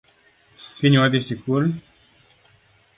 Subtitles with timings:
[0.77, 1.63] Kiny wadhii sikul